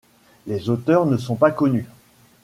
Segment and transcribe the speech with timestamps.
[0.47, 1.85] Les auteurs ne sont pas connus.